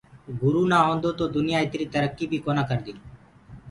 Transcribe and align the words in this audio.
گُرو 0.41 0.63
نآ 0.71 0.79
هوندو 0.87 1.09
تو 1.19 1.23
دنيآ 1.35 1.57
اِتري 1.63 1.85
ترڪي 1.93 2.25
بي 2.31 2.37
ڪونآ 2.45 2.63
ڪردي۔ 2.69 2.93